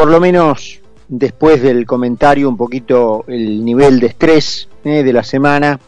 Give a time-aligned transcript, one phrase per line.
[0.00, 5.22] por lo menos después del comentario un poquito el nivel de estrés eh, de la
[5.22, 5.78] semana.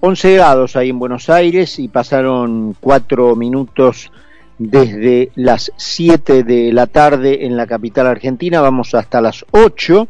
[0.00, 4.10] 11 grados ahí en Buenos Aires y pasaron 4 minutos
[4.56, 10.08] desde las 7 de la tarde en la capital argentina, vamos hasta las 8.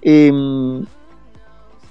[0.00, 0.86] Em,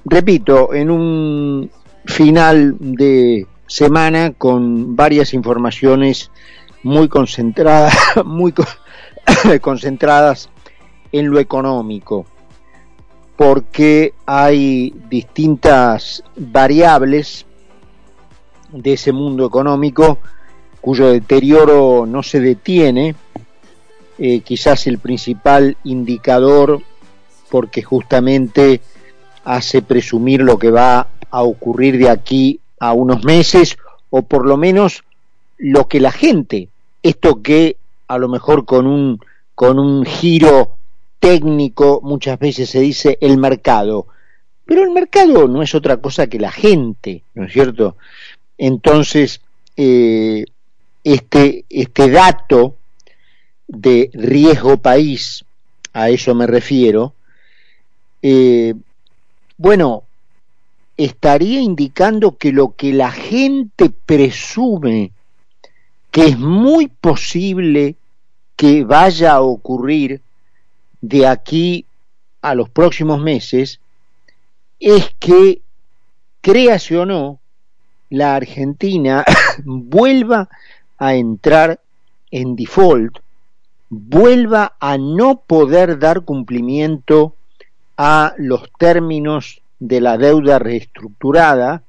[0.05, 1.70] repito, en un
[2.04, 6.32] final de semana con varias informaciones
[6.82, 7.94] muy concentradas,
[8.26, 8.55] muy
[9.62, 10.50] concentradas
[11.12, 12.25] en lo económico,
[13.36, 17.46] porque hay distintas variables
[18.71, 20.20] de ese mundo económico
[20.82, 23.15] cuyo deterioro no se detiene,
[24.20, 26.82] eh, quizás el principal indicador
[27.50, 28.82] porque justamente
[29.43, 33.78] hace presumir lo que va a ocurrir de aquí a unos meses
[34.09, 35.03] o por lo menos
[35.58, 36.70] lo que la gente,
[37.03, 39.20] esto que a lo mejor con un,
[39.56, 40.78] con un giro
[41.20, 44.08] técnico muchas veces se dice el mercado,
[44.66, 47.98] pero el mercado no es otra cosa que la gente, ¿no es cierto?
[48.58, 49.42] Entonces,
[49.76, 50.46] eh,
[51.04, 52.76] este, este dato
[53.68, 55.44] de riesgo país,
[55.94, 57.14] a eso me refiero,
[58.22, 58.74] eh,
[59.58, 60.03] bueno,
[60.98, 65.12] estaría indicando que lo que la gente presume
[66.12, 67.96] que es muy posible
[68.58, 70.22] que vaya a ocurrir
[71.00, 71.86] de aquí
[72.41, 73.80] a los próximos meses
[74.80, 75.61] es que,
[76.41, 77.39] créase o no,
[78.09, 79.23] la Argentina
[79.63, 80.50] vuelva
[80.97, 81.80] a entrar
[82.31, 83.19] en default,
[83.89, 87.35] vuelva a no poder dar cumplimiento
[87.95, 91.83] a los términos de la deuda reestructurada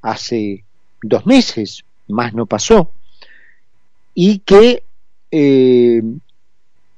[0.00, 0.64] hace
[1.02, 2.90] dos meses, más no pasó,
[4.14, 4.82] y que
[5.32, 6.02] eh,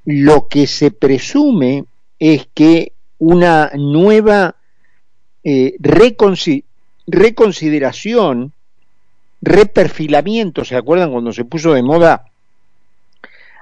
[0.05, 1.85] lo que se presume
[2.19, 4.57] es que una nueva
[5.45, 5.77] eh,
[7.07, 8.53] reconsideración,
[9.41, 12.25] reperfilamiento, ¿se acuerdan cuando se puso de moda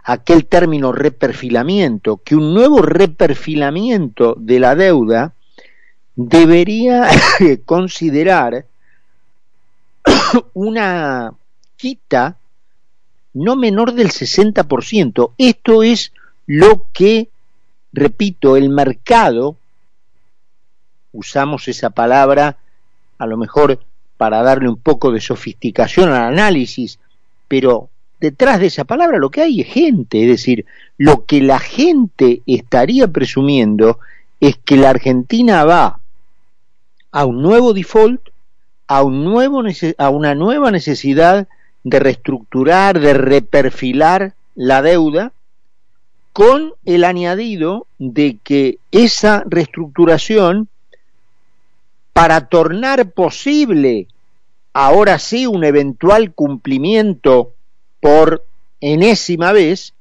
[0.05, 2.17] aquel término reperfilamiento?
[2.25, 5.35] Que un nuevo reperfilamiento de la deuda
[6.17, 7.09] debería
[7.67, 8.65] considerar
[10.55, 11.35] una
[11.77, 12.39] quita
[13.35, 15.33] no menor del 60%.
[15.39, 16.13] Esto es
[16.47, 17.29] lo que,
[17.93, 19.57] repito, el mercado,
[21.13, 22.57] usamos esa palabra
[23.19, 23.79] a lo mejor
[24.17, 26.99] para darle un poco de sofisticación al análisis,
[27.49, 27.89] pero
[28.21, 30.65] detrás de esa palabra lo que hay es gente, es decir,
[30.97, 33.99] lo que la gente estaría presumiendo
[34.41, 36.01] es que la Argentina va
[37.11, 38.21] a un nuevo default,
[38.87, 39.63] a, un nuevo,
[39.99, 41.49] a una nueva necesidad
[41.85, 45.33] de reestructurar, de reperfilar la deuda,
[46.33, 50.69] con el añadido de que esa reestructuración,
[52.13, 54.07] para tornar posible
[54.73, 57.53] ahora sí un eventual cumplimiento
[58.01, 58.45] por
[58.81, 59.95] enésima vez,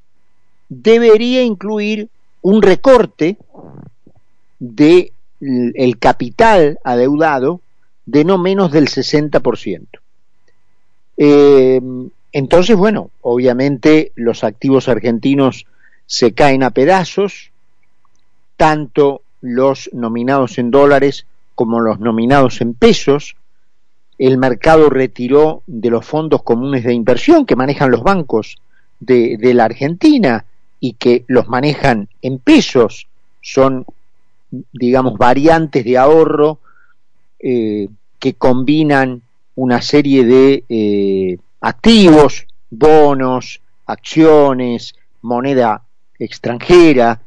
[0.69, 2.09] debería incluir
[2.41, 3.37] un recorte
[4.59, 5.11] de
[5.41, 7.61] el capital adeudado
[8.05, 10.00] de no menos del 60%.
[11.23, 11.79] Eh,
[12.31, 15.67] entonces, bueno, obviamente los activos argentinos
[16.07, 17.51] se caen a pedazos,
[18.57, 23.35] tanto los nominados en dólares como los nominados en pesos.
[24.17, 28.57] El mercado retiró de los fondos comunes de inversión que manejan los bancos
[28.99, 30.45] de, la Argentina
[30.79, 33.05] y que los manejan en pesos,
[33.41, 33.85] son
[34.73, 36.57] digamos, variantes de ahorro
[37.39, 39.21] eh, que combinan
[39.55, 45.83] una serie de eh, activos, bonos, acciones, moneda
[46.17, 47.21] extranjera.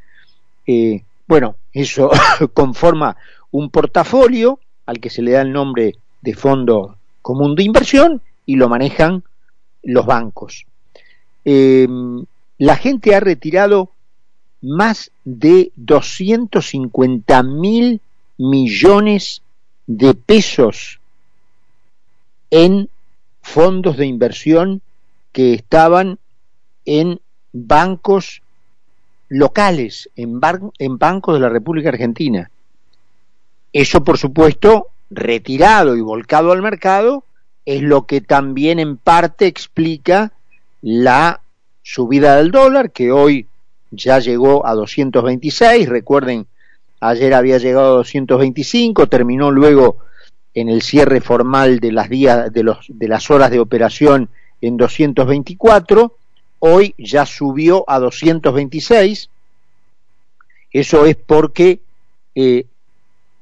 [0.66, 2.10] Eh, bueno, eso
[2.54, 3.16] conforma
[3.50, 8.56] un portafolio al que se le da el nombre de fondo común de inversión y
[8.56, 9.22] lo manejan
[9.82, 10.66] los bancos.
[11.44, 13.90] la gente ha retirado
[14.64, 18.00] más de 250 mil
[18.38, 19.42] millones
[19.86, 21.00] de pesos
[22.54, 22.88] en
[23.42, 24.80] fondos de inversión
[25.32, 26.20] que estaban
[26.84, 27.20] en
[27.52, 28.42] bancos
[29.28, 30.40] locales, en,
[30.78, 32.52] en bancos de la República Argentina.
[33.72, 37.24] Eso, por supuesto, retirado y volcado al mercado,
[37.66, 40.30] es lo que también en parte explica
[40.80, 41.40] la
[41.82, 43.48] subida del dólar, que hoy
[43.90, 46.46] ya llegó a 226, recuerden,
[47.00, 50.04] ayer había llegado a 225, terminó luego
[50.54, 54.28] en el cierre formal de las días de los de las horas de operación
[54.60, 56.16] en 224,
[56.60, 59.28] hoy ya subió a 226,
[60.72, 61.80] Eso es porque
[62.34, 62.66] eh,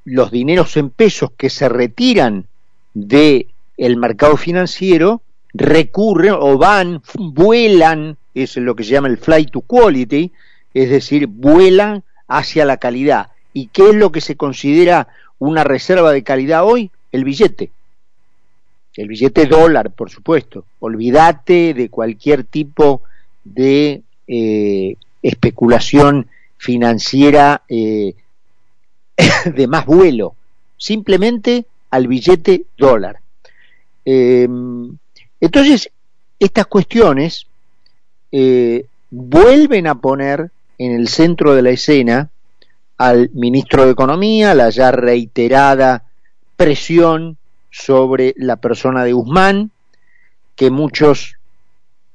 [0.05, 2.47] los dineros en pesos que se retiran
[2.95, 5.23] del el mercado financiero
[5.55, 10.33] recurren o van, vuelan, es lo que se llama el flight to quality,
[10.75, 13.29] es decir, vuelan hacia la calidad.
[13.53, 16.91] ¿Y qué es lo que se considera una reserva de calidad hoy?
[17.13, 17.71] El billete.
[18.97, 20.65] El billete dólar, por supuesto.
[20.81, 23.03] Olvídate de cualquier tipo
[23.45, 26.27] de eh, especulación
[26.57, 28.15] financiera eh,
[29.55, 30.35] de más vuelo.
[30.77, 33.21] Simplemente al billete dólar.
[34.05, 34.97] Em,
[35.41, 35.91] entonces,
[36.39, 37.47] estas cuestiones
[38.31, 42.31] eh, vuelven a poner en el centro de la escena
[42.99, 46.05] al ministro de Economía, la ya reiterada
[46.57, 47.37] presión
[47.71, 49.71] sobre la persona de Guzmán,
[50.57, 51.37] que muchos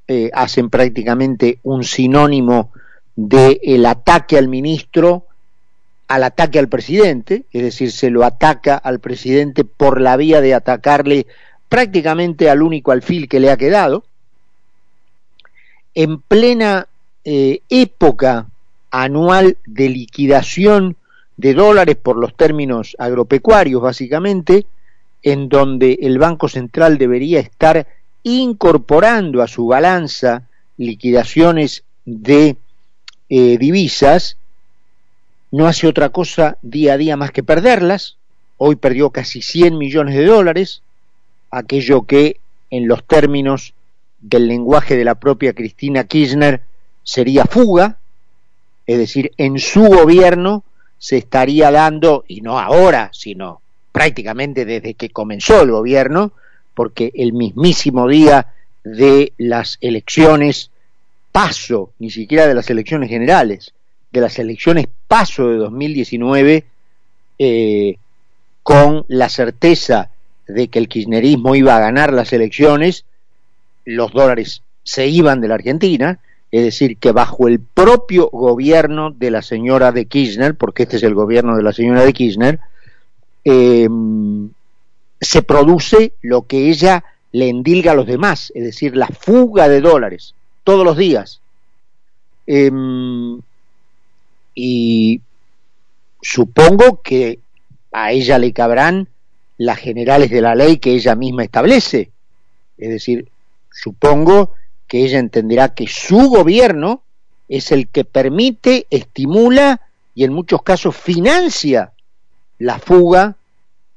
[0.06, 2.72] eh, hacen prácticamente un sinónimo
[3.16, 5.24] del el ataque al ministro
[6.08, 10.54] al ataque al presidente, es decir, se lo ataca al presidente por la vía de
[10.54, 11.26] atacarle
[11.68, 14.04] prácticamente al único alfil que le ha quedado,
[15.94, 16.88] en plena
[17.24, 18.46] eh, época
[18.90, 20.96] anual de liquidación
[21.38, 24.66] de dólares por los términos agropecuarios, básicamente,
[25.22, 27.86] en donde el Banco Central debería estar
[28.24, 30.42] incorporando a su balanza
[30.76, 32.56] liquidaciones de
[33.28, 34.36] eh, divisas,
[35.50, 38.16] no hace otra cosa día a día más que perderlas.
[38.56, 40.82] Hoy perdió casi 100 millones de dólares,
[41.50, 42.40] aquello que
[42.70, 43.74] en los términos
[44.20, 46.62] del lenguaje de la propia Cristina Kirchner
[47.04, 47.98] sería fuga,
[48.86, 50.64] es decir, en su gobierno
[50.98, 53.60] se estaría dando, y no ahora, sino
[53.92, 56.32] prácticamente desde que comenzó el gobierno,
[56.74, 58.48] porque el mismísimo día
[58.84, 60.70] de las elecciones
[61.32, 63.72] paso, ni siquiera de las elecciones generales,
[64.10, 66.64] de las elecciones paso de 2019,
[67.38, 67.96] eh,
[68.62, 70.10] con la certeza
[70.46, 73.04] de que el kirchnerismo iba a ganar las elecciones,
[73.84, 76.18] los dólares se iban de la Argentina,
[76.50, 81.02] es decir, que bajo el propio gobierno de la señora de Kirchner, porque este es
[81.02, 82.60] el gobierno de la señora de Kirchner,
[83.44, 84.50] em,
[85.20, 89.80] se produce lo que ella le endilga a los demás, es decir, la fuga de
[89.80, 90.34] dólares
[90.64, 91.40] todos los días.
[92.46, 93.40] Em,
[94.54, 95.20] y
[96.22, 97.40] supongo que
[97.92, 99.08] a ella le cabrán
[99.58, 102.10] las generales de la ley que ella misma establece.
[102.78, 103.28] Es decir,
[103.70, 104.54] supongo
[104.88, 107.02] que ella entenderá que su gobierno
[107.48, 109.82] es el que permite, estimula
[110.14, 111.92] y en muchos casos financia
[112.58, 113.36] la fuga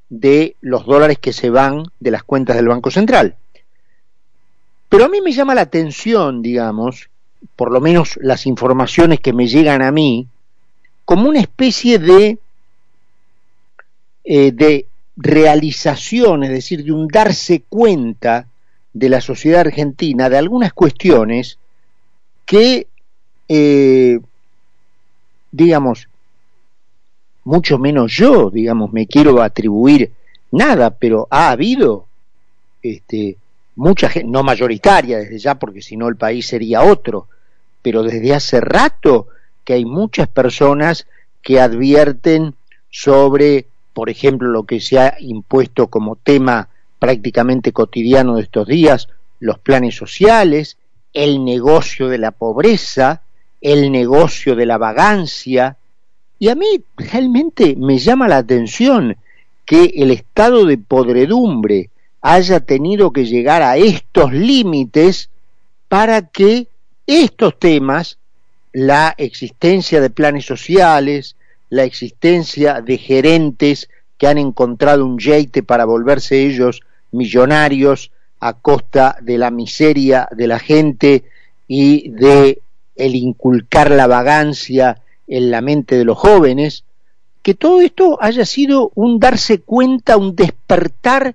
[0.08, 3.36] de los dólares que se van de las cuentas del Banco Central.
[4.88, 7.08] Pero a mí me llama la atención, digamos,
[7.56, 10.28] por lo menos las informaciones que me llegan a mí,
[11.06, 12.38] como una especie de,
[14.24, 14.86] eh, de
[15.16, 18.46] realización, es decir, de un darse cuenta
[18.92, 21.58] de la sociedad argentina de algunas cuestiones
[22.44, 22.86] que,
[23.48, 24.20] eh,
[25.50, 26.08] digamos,
[27.44, 30.12] mucho menos yo, digamos, me quiero atribuir
[30.50, 32.06] nada, pero ha habido
[32.82, 33.36] este,
[33.76, 37.28] mucha gente, no mayoritaria desde ya, porque si no el país sería otro,
[37.80, 39.28] pero desde hace rato
[39.64, 41.06] que hay muchas personas
[41.40, 42.54] que advierten
[42.90, 46.68] sobre, por ejemplo, lo que se ha impuesto como tema
[47.02, 49.08] prácticamente cotidiano de estos días,
[49.40, 50.76] los planes sociales,
[51.12, 53.22] el negocio de la pobreza,
[53.60, 55.78] el negocio de la vagancia,
[56.38, 59.16] y a mí realmente me llama la atención
[59.64, 61.90] que el estado de podredumbre
[62.20, 65.28] haya tenido que llegar a estos límites
[65.88, 66.68] para que
[67.04, 68.18] estos temas,
[68.72, 71.34] la existencia de planes sociales,
[71.68, 76.80] la existencia de gerentes que han encontrado un yeite para volverse ellos
[77.12, 81.24] millonarios a costa de la miseria de la gente
[81.68, 82.60] y de
[82.96, 86.84] el inculcar la vagancia en la mente de los jóvenes,
[87.42, 91.34] que todo esto haya sido un darse cuenta, un despertar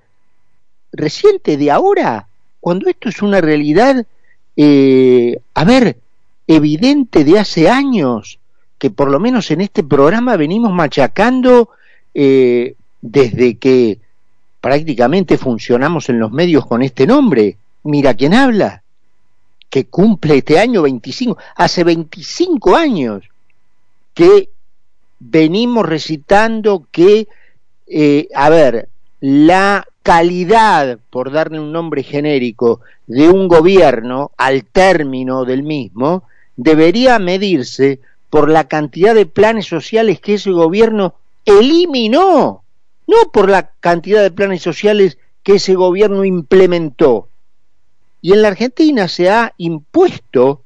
[0.92, 2.28] reciente de ahora,
[2.60, 4.06] cuando esto es una realidad,
[4.56, 5.98] eh, a ver,
[6.46, 8.38] evidente de hace años,
[8.78, 11.70] que por lo menos en este programa venimos machacando
[12.14, 13.98] eh, desde que
[14.68, 17.56] prácticamente funcionamos en los medios con este nombre.
[17.84, 18.82] Mira quién habla,
[19.70, 23.24] que cumple este año 25, hace 25 años
[24.12, 24.50] que
[25.20, 27.28] venimos recitando que,
[27.86, 35.46] eh, a ver, la calidad, por darle un nombre genérico, de un gobierno al término
[35.46, 36.24] del mismo,
[36.56, 41.14] debería medirse por la cantidad de planes sociales que ese gobierno
[41.46, 42.64] eliminó,
[43.08, 47.28] no por la cantidad de planes sociales que ese gobierno implementó.
[48.20, 50.62] Y en la Argentina se ha impuesto,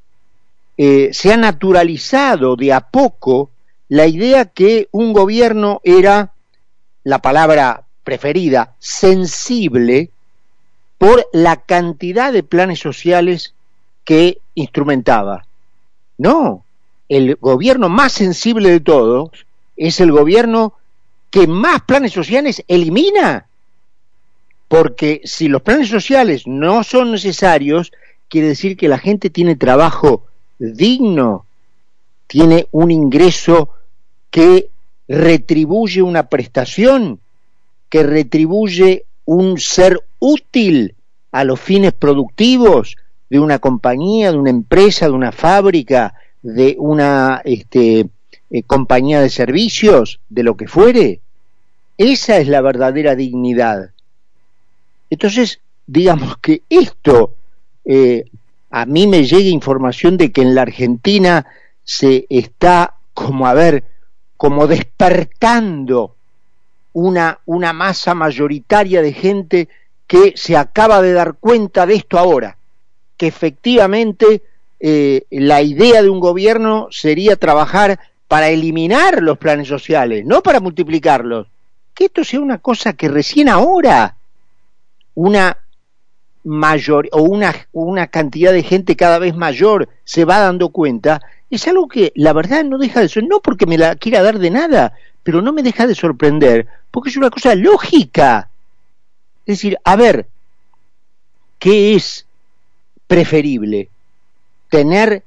[0.76, 3.50] eh, se ha naturalizado de a poco
[3.88, 6.32] la idea que un gobierno era,
[7.04, 10.10] la palabra preferida, sensible
[10.98, 13.54] por la cantidad de planes sociales
[14.04, 15.46] que instrumentaba.
[16.18, 16.64] No,
[17.08, 19.30] el gobierno más sensible de todos
[19.76, 20.74] es el gobierno
[21.32, 23.46] que más planes sociales elimina.
[24.68, 27.90] Porque si los planes sociales no son necesarios,
[28.28, 30.26] quiere decir que la gente tiene trabajo
[30.58, 31.46] digno,
[32.26, 33.70] tiene un ingreso
[34.30, 34.68] que
[35.08, 37.18] retribuye una prestación,
[37.88, 40.94] que retribuye un ser útil
[41.32, 42.96] a los fines productivos
[43.30, 48.08] de una compañía, de una empresa, de una fábrica, de una este,
[48.54, 51.20] eh, compañía de servicios, de lo que fuere.
[51.96, 53.92] Esa es la verdadera dignidad.
[55.08, 57.34] Entonces, digamos que esto,
[57.86, 58.24] eh,
[58.70, 61.46] a mí me llega información de que en la Argentina
[61.82, 63.84] se está como a ver,
[64.36, 66.14] como despertando
[66.92, 69.68] una, una masa mayoritaria de gente
[70.06, 72.58] que se acaba de dar cuenta de esto ahora,
[73.16, 74.42] que efectivamente
[74.78, 77.98] eh, la idea de un gobierno sería trabajar
[78.32, 81.48] para eliminar los planes sociales, no para multiplicarlos.
[81.92, 84.16] Que esto sea una cosa que recién ahora
[85.12, 85.58] una
[86.42, 91.20] mayor o una, una cantidad de gente cada vez mayor se va dando cuenta,
[91.50, 94.38] es algo que la verdad no deja de ser, no porque me la quiera dar
[94.38, 98.48] de nada, pero no me deja de sorprender, porque es una cosa lógica.
[99.44, 100.26] Es decir, a ver,
[101.58, 102.24] ¿qué es
[103.06, 103.90] preferible?
[104.70, 105.22] tener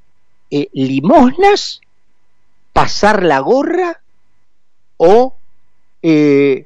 [0.49, 1.79] eh, limosnas,
[2.75, 4.01] pasar la gorra
[4.97, 5.33] o
[6.03, 6.65] eh,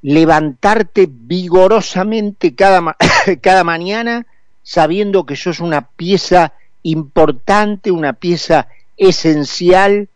[0.00, 2.96] levantarte vigorosamente cada,
[3.42, 4.28] cada mañana
[4.62, 6.52] sabiendo que sos una pieza
[6.84, 10.08] importante, una pieza esencial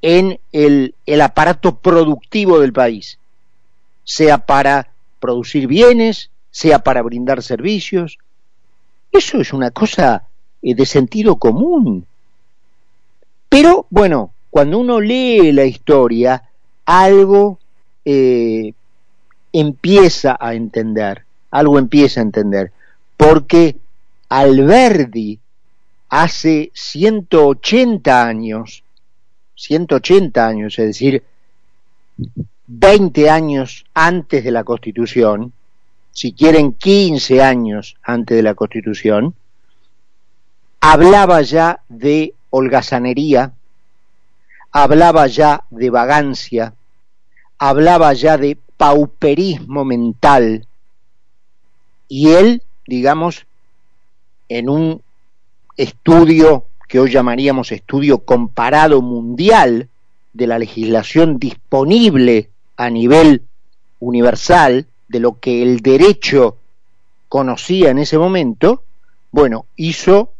[0.00, 3.18] en el, el, aparato productivo del país,
[4.04, 8.18] sea para producir bienes, sea para brindar servicios.
[9.10, 10.22] Eso es una cosa
[10.62, 12.06] eh, de sentido común.
[13.50, 16.44] Pero bueno, cuando uno lee la historia,
[16.86, 17.58] algo
[18.04, 18.72] eh,
[19.52, 22.72] empieza a entender, algo empieza a entender,
[23.16, 23.76] porque
[24.28, 25.40] Alberdi
[26.08, 28.84] hace 180 años,
[29.56, 31.24] 180 años, es decir,
[32.68, 35.52] 20 años antes de la Constitución,
[36.12, 39.34] si quieren 15 años antes de la Constitución,
[40.80, 43.52] hablaba ya de holgazanería,
[44.72, 46.74] hablaba ya de vagancia,
[47.58, 50.66] hablaba ya de pauperismo mental,
[52.08, 53.46] y él, digamos,
[54.48, 55.02] en un
[55.76, 59.88] estudio que hoy llamaríamos estudio comparado mundial
[60.32, 63.42] de la legislación disponible a nivel
[64.00, 66.56] universal, de lo que el derecho
[67.28, 68.82] conocía en ese momento,
[69.30, 70.32] bueno, hizo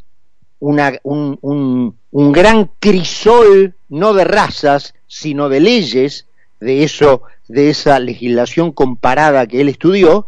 [0.61, 6.27] un, un, gran crisol, no de razas, sino de leyes,
[6.61, 10.27] de eso, de esa legislación comparada que él estudió,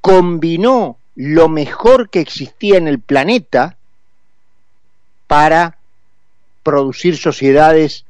[0.00, 3.76] combinó lo mejor que existía en el planeta
[5.26, 5.76] para
[6.62, 8.06] producir sociedades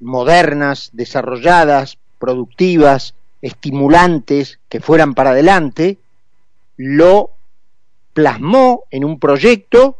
[0.00, 5.98] modernas, desarrolladas, productivas, estimulantes, que fueran para adelante,
[6.76, 7.30] lo
[8.14, 9.98] plasmó en un proyecto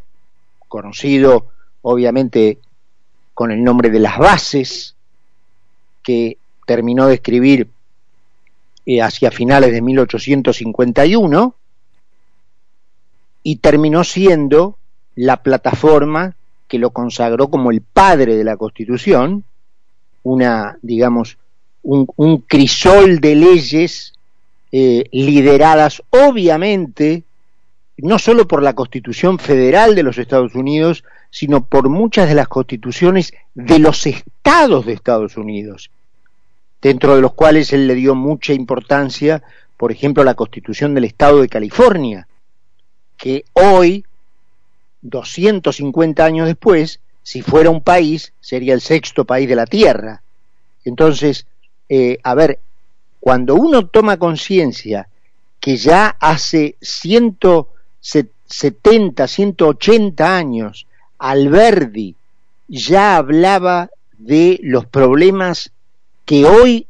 [0.69, 1.47] conocido
[1.81, 2.59] obviamente
[3.33, 4.95] con el nombre de las bases,
[6.03, 7.69] que terminó de escribir
[8.85, 11.55] eh, hacia finales de 1851
[13.43, 14.77] y terminó siendo
[15.15, 16.35] la plataforma
[16.67, 19.43] que lo consagró como el padre de la Constitución,
[20.23, 21.37] una, digamos,
[21.81, 24.13] un, crisol de leyes
[24.71, 27.23] eh, lideradas obviamente
[28.01, 32.47] no solo por la Constitución Federal de los Estados Unidos, sino por muchas de las
[32.47, 35.91] constituciones de los estados de Estados Unidos,
[36.81, 39.43] dentro de los cuales él le dio mucha importancia,
[39.77, 42.27] por ejemplo, la Constitución del Estado de California,
[43.17, 44.05] que hoy,
[45.01, 50.21] 250 años después, si fuera un país, sería el sexto país de la Tierra.
[50.85, 51.45] Entonces,
[51.89, 52.59] eh, a ver,
[53.19, 55.09] cuando uno toma conciencia
[55.59, 57.69] que ya hace ciento
[58.01, 60.87] 70, 180 años,
[61.17, 62.15] Alberdi
[62.67, 65.71] ya hablaba de los problemas
[66.25, 66.87] que hoy,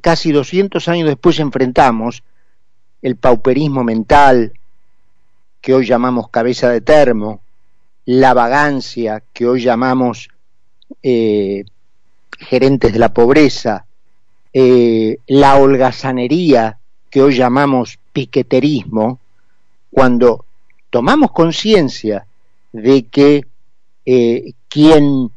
[0.00, 2.22] casi 200 años después, enfrentamos,
[3.02, 4.52] el pauperismo mental,
[5.60, 7.40] que hoy llamamos cabeza de termo,
[8.04, 10.28] la vagancia, que hoy llamamos
[11.02, 11.64] eh,
[12.38, 13.86] gerentes de la pobreza,
[14.52, 16.78] eh, la holgazanería,
[17.10, 19.18] que hoy llamamos piqueterismo,
[19.92, 20.44] cuando
[20.90, 22.26] tomamos conciencia
[22.72, 23.44] de que
[24.04, 25.30] eh, quien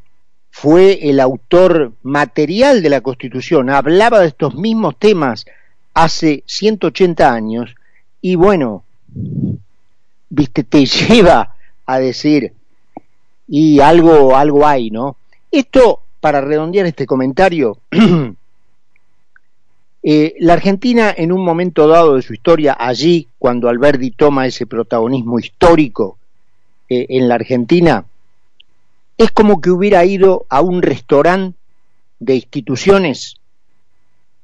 [0.49, 5.45] fue el autor material de la Constitución hablaba de estos mismos temas
[5.93, 7.75] hace 180 años
[8.21, 8.83] y bueno,
[10.29, 12.53] viste, te lleva a decir
[13.47, 15.17] y algo, algo hay, ¿no?
[15.51, 17.77] Esto, para redondear este comentario,
[20.07, 24.67] eh, la Argentina en un momento dado de su historia, allí, cuando Alberti toma ese
[24.67, 26.19] protagonismo histórico
[26.87, 28.05] eh, en la Argentina,
[29.17, 31.57] es como que hubiera ido a un restaurante
[32.19, 33.37] de instituciones,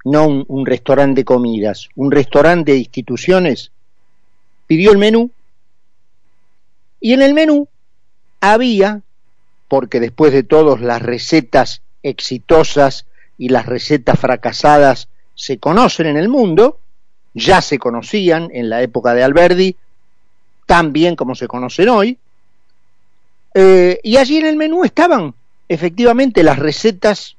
[0.03, 3.71] no un, un restaurante de comidas, un restaurante de instituciones,
[4.65, 5.29] pidió el menú
[6.99, 7.67] y en el menú
[8.39, 9.01] había,
[9.67, 13.05] porque después de todos las recetas exitosas
[13.37, 15.07] y las recetas fracasadas
[15.41, 16.77] se conocen en el mundo,
[17.33, 19.75] ya se conocían en la época de Alberdi,
[20.67, 22.19] tan bien como se conocen hoy,
[23.55, 25.33] eh, y allí en el menú estaban
[25.67, 27.37] efectivamente las recetas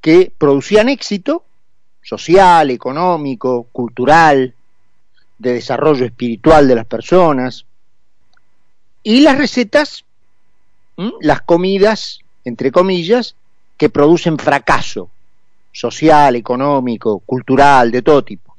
[0.00, 1.44] que producían éxito
[2.02, 4.52] social, económico, cultural,
[5.38, 7.66] de desarrollo espiritual de las personas,
[9.04, 10.04] y las recetas,
[11.20, 13.36] las comidas, entre comillas,
[13.76, 15.08] que producen fracaso
[15.78, 18.54] social, económico, cultural, de todo tipo.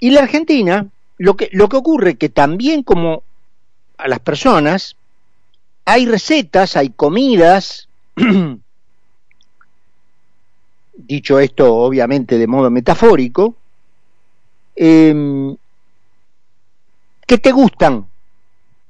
[0.00, 0.86] Y la Argentina,
[1.16, 3.22] lo que, lo que ocurre que también como
[3.96, 4.96] a las personas,
[5.86, 7.88] hay recetas, hay comidas,
[10.92, 13.56] dicho esto obviamente de modo metafórico,
[14.76, 15.56] em,
[17.26, 18.06] que te gustan,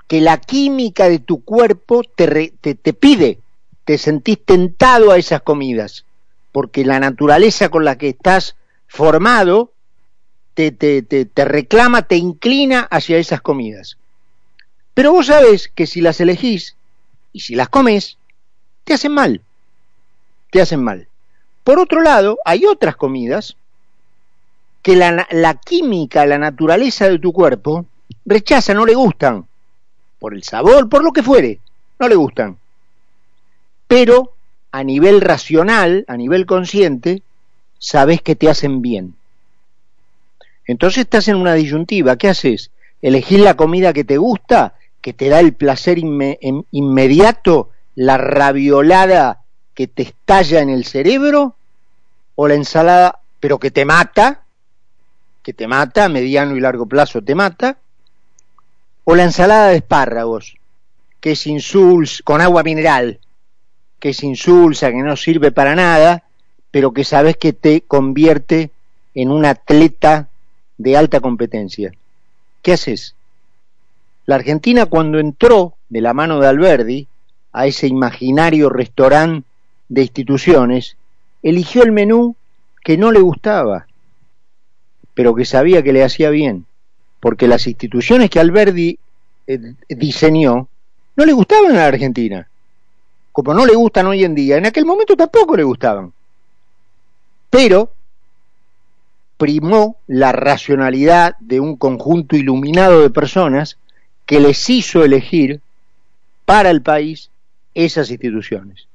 [0.08, 3.38] que la química de tu cuerpo te, te, pide,
[3.84, 6.04] te sentís tentado a esas comidas,
[6.52, 8.56] porque la naturaleza con la que estás
[8.88, 9.72] formado
[10.54, 13.98] te, te, reclama, te inclina hacia esas comidas.
[14.94, 16.76] Pero vos sabés que si las elegís
[17.32, 18.18] y si las comes,
[18.84, 19.42] te hacen mal.
[20.50, 21.08] Te hacen mal.
[21.64, 23.56] Por otro lado, hay otras comidas
[24.82, 27.86] que la, la química, la naturaleza de tu cuerpo
[28.24, 29.46] rechaza, no le gustan.
[30.20, 31.58] Por el sabor, por lo que fuere,
[31.98, 32.58] no le gustan.
[33.94, 34.32] Pero
[34.72, 37.22] a nivel racional, a nivel consciente,
[37.78, 39.14] sabes que te hacen bien.
[40.66, 42.16] Entonces estás en una disyuntiva.
[42.16, 42.72] ¿Qué haces?
[43.02, 49.42] ¿Elegir la comida que te gusta que te da el placer inmediato, la raviolada
[49.74, 51.54] que te estalla en el cerebro,
[52.34, 54.42] o la ensalada, pero que te mata,
[55.40, 57.78] que te mata, a mediano y largo plazo te mata,
[59.04, 60.56] o la ensalada de espárragos,
[61.20, 63.20] que es insulsa, con agua mineral,
[64.04, 66.24] que es insulsa, que no sirve para nada,
[66.70, 68.70] pero que sabes que te convierte
[69.14, 70.28] en un atleta
[70.76, 71.90] de alta competencia.
[72.60, 73.14] ¿Qué haces?
[74.26, 77.08] La Argentina cuando entró de la mano de Alberdi
[77.54, 79.48] a ese imaginario restaurante
[79.88, 80.98] de instituciones,
[81.42, 82.36] eligió el menú
[82.84, 83.86] que no le gustaba,
[85.14, 86.66] pero que sabía que le hacía bien,
[87.20, 88.98] porque las instituciones que Alberdi
[89.46, 90.68] eh, diseñó
[91.16, 92.50] no le gustaban a la Argentina,
[93.34, 96.12] como no le gustan hoy en día, en aquel momento tampoco le gustaban.
[97.50, 97.90] Pero
[99.36, 103.76] primó la racionalidad de un conjunto iluminado de personas
[104.24, 105.60] que les hizo elegir
[106.44, 107.30] para el país
[107.74, 108.86] esas instituciones.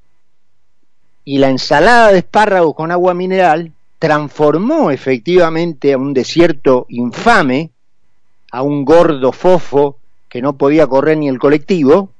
[1.25, 7.71] Y la ensalada de espárragos con agua mineral transformó efectivamente a un desierto infame,
[8.53, 9.97] a un gordo fofo
[10.29, 12.13] que no podía correr ni el colectivo,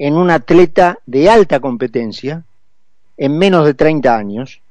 [0.00, 2.42] en un atleta de alta competencia
[3.18, 4.62] en menos de 30 años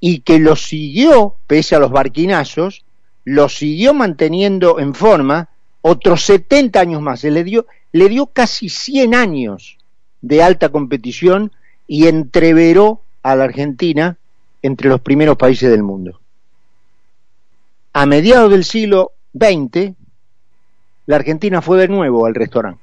[0.00, 2.82] y que lo siguió, pese a los barquinazos,
[3.24, 5.50] lo siguió manteniendo en forma
[5.82, 9.76] otros 70 años más, se le dio, le dio casi 100 años
[10.22, 11.52] de alta competición
[11.86, 14.16] y entreveró a la Argentina
[14.62, 16.20] entre los primeros países del mundo.
[17.92, 19.92] A mediados del siglo XX,
[21.04, 22.82] la Argentina fue de nuevo al restaurante,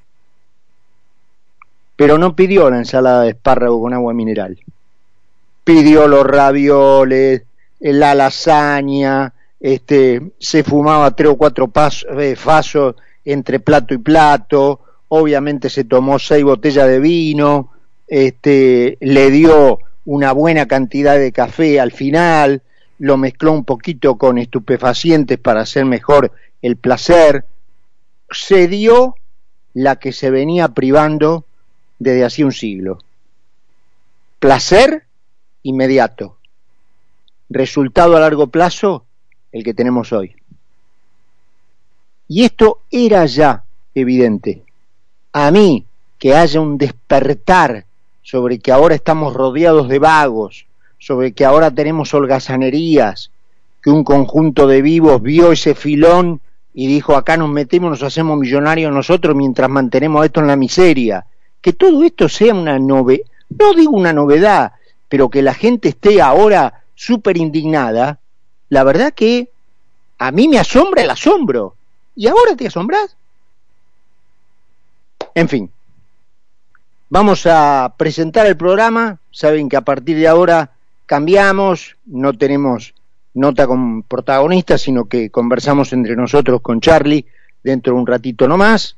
[1.95, 4.57] pero no pidió la ensalada de espárrago con agua mineral,
[5.63, 7.43] pidió los ravioles,
[7.79, 12.35] la lasaña, este, se fumaba tres o cuatro pasos, eh,
[13.25, 17.71] entre plato y plato, obviamente se tomó seis botellas de vino,
[18.07, 22.61] este, le dio una buena cantidad de café al final,
[22.99, 26.31] lo mezcló un poquito con estupefacientes para hacer mejor
[26.61, 27.45] el placer,
[28.29, 29.15] se dio
[29.73, 31.45] la que se venía privando
[31.99, 32.99] desde hace un siglo.
[34.39, 35.03] Placer
[35.63, 36.37] inmediato.
[37.49, 39.05] Resultado a largo plazo,
[39.51, 40.35] el que tenemos hoy.
[42.27, 44.63] Y esto era ya evidente.
[45.33, 45.85] A mí,
[46.17, 47.85] que haya un despertar
[48.23, 50.65] sobre que ahora estamos rodeados de vagos,
[50.97, 53.31] sobre que ahora tenemos holgazanerías,
[53.81, 56.41] que un conjunto de vivos vio ese filón
[56.73, 61.25] y dijo acá nos metemos, nos hacemos millonarios nosotros mientras mantenemos esto en la miseria.
[61.65, 64.73] Que todo esto sea una novedad, no digo una novedad,
[65.09, 68.19] pero que la gente esté ahora súper indignada,
[68.69, 69.49] la verdad que
[70.19, 71.73] a mí me asombra el asombro.
[72.15, 73.17] ¿Y ahora te asombras?
[75.33, 75.71] En fin,
[77.09, 79.17] vamos a presentar el programa.
[79.31, 80.69] Saben que a partir de ahora
[81.07, 82.93] cambiamos, no tenemos
[83.33, 87.25] nota con protagonistas, sino que conversamos entre nosotros con Charlie
[87.63, 88.97] dentro de un ratito nomás.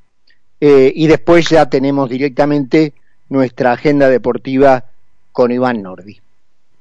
[0.59, 2.93] Eh, y después ya tenemos directamente
[3.29, 4.85] nuestra agenda deportiva
[5.31, 6.19] con Iván Nordi.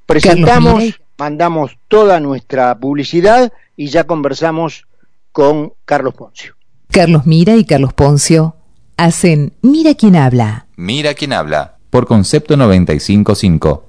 [0.07, 4.87] Presentamos, mandamos toda nuestra publicidad y ya conversamos
[5.33, 6.55] con Carlos Poncio.
[6.91, 8.57] Carlos Mira y Carlos Poncio
[8.97, 10.67] hacen Mira quién habla.
[10.77, 13.85] Mira quién habla por concepto 955